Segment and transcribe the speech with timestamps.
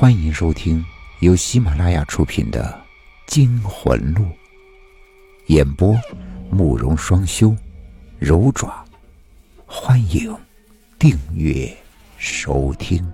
[0.00, 0.86] 欢迎收听
[1.18, 2.62] 由喜马拉雅出品的
[3.32, 4.22] 《惊魂录》，
[5.46, 5.92] 演播
[6.52, 7.52] 慕容双修，
[8.16, 8.84] 柔爪。
[9.66, 10.32] 欢迎
[11.00, 11.76] 订阅
[12.16, 13.12] 收听。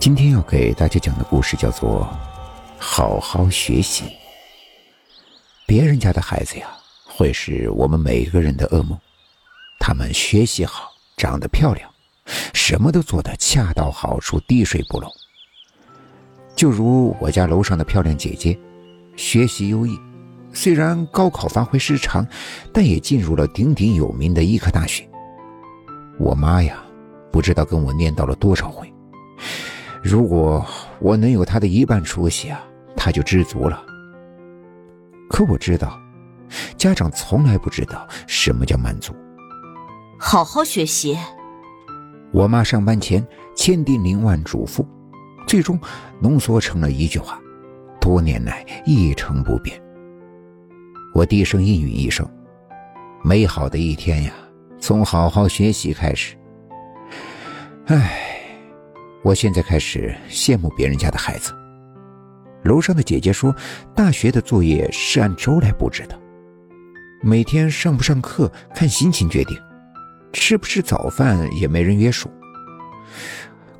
[0.00, 2.00] 今天要给大家讲的故事叫做
[2.76, 4.06] 《好好学习》。
[5.68, 6.66] 别人家的孩子呀，
[7.04, 8.98] 会是我们每个人的噩梦。
[9.78, 11.88] 他们学习好，长得漂亮。
[12.52, 15.08] 什么都做得恰到好处，滴水不漏。
[16.54, 18.58] 就如我家楼上的漂亮姐姐，
[19.16, 19.98] 学习优异，
[20.52, 22.26] 虽然高考发挥失常，
[22.72, 25.08] 但也进入了鼎鼎有名的医科大学。
[26.18, 26.82] 我妈呀，
[27.30, 28.90] 不知道跟我念叨了多少回，
[30.02, 30.64] 如果
[30.98, 32.64] 我能有她的一半出息啊，
[32.96, 33.84] 她就知足了。
[35.28, 36.00] 可我知道，
[36.78, 39.14] 家长从来不知道什么叫满足。
[40.18, 41.18] 好好学习。
[42.36, 44.86] 我妈上班前千叮咛万嘱咐，
[45.48, 45.80] 最终
[46.20, 47.40] 浓缩成了一句话，
[47.98, 49.80] 多年来一成不变。
[51.14, 52.28] 我低声应允一声
[53.24, 54.34] ：“美好的一天呀，
[54.78, 56.36] 从好好学习开始。”
[57.88, 58.20] 唉，
[59.22, 61.54] 我现在开始羡慕别人家的孩子。
[62.64, 63.56] 楼上的姐姐说，
[63.94, 66.20] 大学的作业是按周来布置的，
[67.22, 69.56] 每天上不上课看心情决定。
[70.32, 72.28] 吃不吃早饭也没人约束，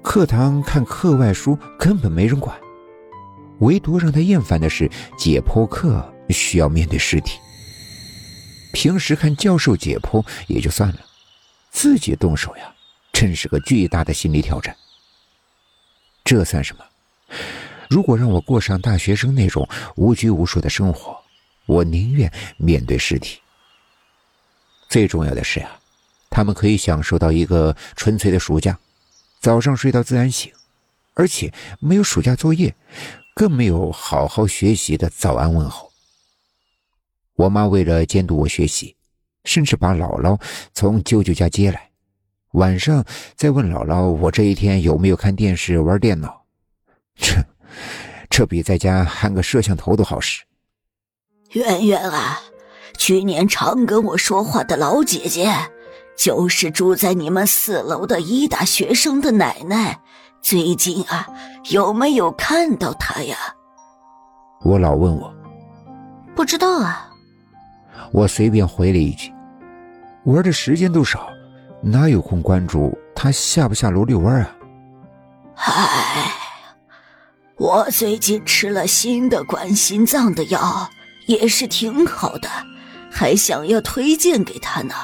[0.06, 2.56] 课堂看课外书根本没人管，
[3.58, 7.40] 唯独让他厌烦的是解剖课需要面对尸体。
[8.72, 11.00] 平时看教授解剖也就算了，
[11.72, 12.72] 自己动手呀，
[13.12, 14.74] 真是个巨大的心理挑战。
[16.24, 16.84] 这算什么？
[17.90, 21.20] 如果让我过上大学生那种无拘无束的生活，
[21.66, 23.40] 我宁愿面对尸体。
[24.88, 25.68] 最重要的是呀。
[26.28, 28.78] 他们可以享受到一个纯粹的暑假，
[29.46, 30.52] 早上睡到自然醒，
[31.14, 32.74] 而且没有暑假作业，
[33.32, 35.92] 更没有好好学习的早安问候。
[37.36, 38.96] 我妈为了监督我学习，
[39.44, 40.36] 甚至把姥姥
[40.74, 41.92] 从舅舅家接来，
[42.54, 43.04] 晚上
[43.36, 46.42] 再问姥姥我这一天有没有看电视、玩电脑。
[47.14, 47.36] 这，
[48.28, 50.42] 这比在家焊个摄像头都好使。
[51.52, 52.40] 圆圆啊，
[52.98, 55.70] 去年常跟我说话的老姐姐。
[56.16, 60.00] 就是住在你们四楼的医大学生的奶奶，
[60.40, 61.26] 最近啊，
[61.70, 63.36] 有没有看到她呀？
[64.62, 65.32] 我老问我，
[66.34, 67.10] 不知道啊。
[68.12, 69.32] 我随便回了一句，
[70.24, 71.28] 玩的时间都少，
[71.82, 74.56] 哪有空关注她下不下楼遛弯啊？
[75.56, 76.32] 唉，
[77.56, 80.88] 我最近吃了新的管心脏的药，
[81.26, 82.48] 也是挺好的，
[83.10, 84.94] 还想要推荐给她呢。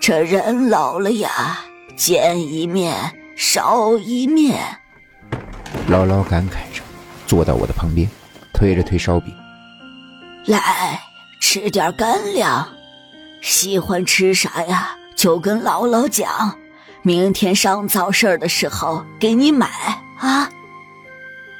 [0.00, 1.58] 这人老了呀，
[1.94, 2.96] 见一面
[3.36, 4.58] 少一面。
[5.90, 6.82] 姥姥感慨着，
[7.26, 8.08] 坐到我的旁边，
[8.54, 9.30] 推了推烧饼，
[10.46, 10.98] 来
[11.38, 12.66] 吃点干粮。
[13.42, 14.96] 喜欢吃啥呀？
[15.14, 16.56] 就跟姥姥讲，
[17.02, 19.68] 明天上早市的时候给你买
[20.18, 20.48] 啊。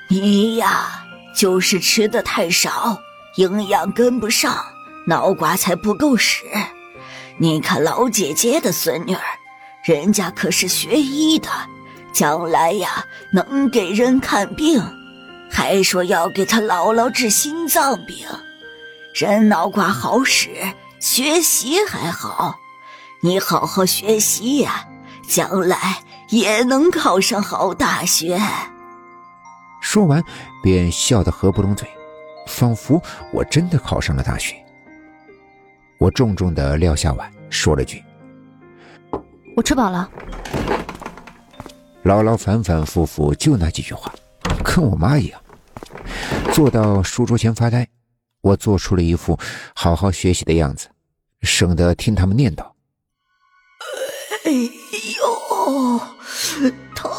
[0.08, 1.04] 你呀，
[1.36, 2.98] 就是吃的太少，
[3.36, 4.56] 营养跟不上，
[5.06, 6.46] 脑瓜才不够使。
[7.42, 9.22] 你看老姐姐的孙女儿，
[9.82, 11.48] 人家可是学医的，
[12.12, 13.02] 将来呀
[13.32, 14.78] 能给人看病，
[15.50, 18.28] 还说要给她姥姥治心脏病。
[19.14, 20.50] 人脑瓜好使，
[21.00, 22.58] 学习还好，
[23.22, 24.86] 你好好学习呀，
[25.26, 25.96] 将来
[26.28, 28.38] 也能考上好大学。
[29.80, 30.22] 说完，
[30.62, 31.88] 便笑得合不拢嘴，
[32.46, 33.02] 仿佛
[33.32, 34.62] 我真的考上了大学。
[36.00, 38.02] 我重重的撂下碗，说了句
[39.54, 40.10] ：“我吃饱了。”
[42.02, 44.10] 姥姥反反复复就那几句话，
[44.64, 45.38] 跟我妈一样。
[46.54, 47.86] 坐到书桌前发呆，
[48.40, 49.38] 我做出了一副
[49.74, 50.88] 好好学习的样子，
[51.42, 52.64] 省得听他们念叨
[54.46, 54.50] ：“哎
[55.18, 56.00] 呦，
[56.94, 57.10] 疼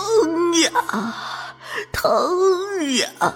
[0.63, 0.71] 呀，
[1.93, 2.11] 疼
[2.95, 3.35] 呀！”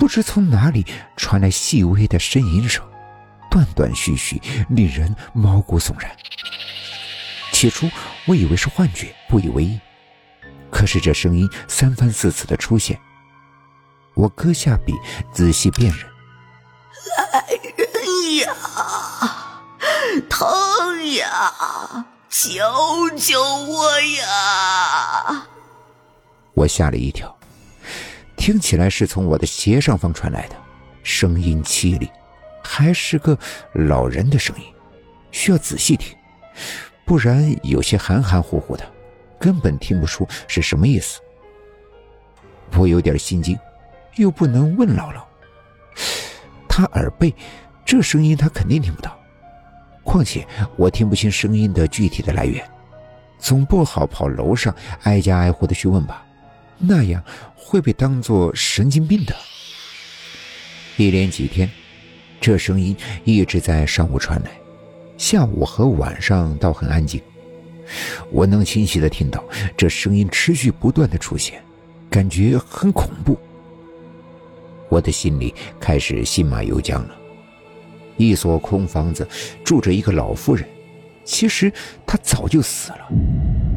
[0.00, 0.86] 不知从哪里
[1.18, 2.82] 传来细微的呻吟声。
[3.50, 6.10] 断断续续，令人毛骨悚然。
[7.52, 7.90] 起初
[8.26, 9.78] 我以为是幻觉，不以为意。
[10.70, 12.98] 可是这声音三番四次的出现，
[14.14, 14.94] 我搁下笔，
[15.32, 16.06] 仔细辨认。
[17.32, 17.44] 来
[17.76, 18.54] 人呀！
[20.28, 22.06] 疼呀！
[22.28, 25.46] 救救我呀！
[26.54, 27.36] 我吓了一跳，
[28.36, 30.56] 听起来是从我的斜上方传来的，
[31.02, 32.08] 声音凄厉。
[32.62, 33.36] 还是个
[33.72, 34.64] 老人的声音，
[35.30, 36.16] 需要仔细听，
[37.04, 38.84] 不然有些含含糊糊的，
[39.38, 41.20] 根本听不出是什么意思。
[42.76, 43.58] 我有点心惊，
[44.16, 45.22] 又不能问姥姥。
[46.68, 47.34] 他耳背，
[47.84, 49.18] 这声音他肯定听不到。
[50.04, 50.46] 况且
[50.76, 52.64] 我听不清声音的具体的来源，
[53.38, 56.24] 总不好跑楼上挨家挨户的去问吧，
[56.78, 57.22] 那样
[57.54, 59.34] 会被当作神经病的。
[60.96, 61.70] 一连几天，
[62.40, 64.50] 这声音一直在上午传来，
[65.18, 67.20] 下午和晚上倒很安静。
[68.30, 69.44] 我能清晰的听到
[69.76, 71.62] 这声音持续不断的出现，
[72.08, 73.36] 感觉很恐怖。
[74.88, 77.14] 我的心里开始心马由缰了。
[78.16, 79.28] 一所空房子
[79.62, 80.66] 住着一个老妇人，
[81.24, 81.70] 其实
[82.06, 83.08] 她早就死了，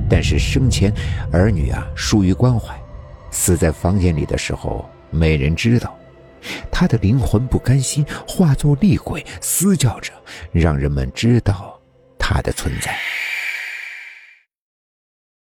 [0.09, 0.93] 但是生前
[1.31, 2.73] 儿女啊疏于关怀，
[3.29, 5.93] 死在房间里的时候没人知道，
[6.71, 10.11] 他的灵魂不甘心，化作厉鬼嘶叫着，
[10.51, 11.79] 让人们知道
[12.17, 12.97] 他的存在。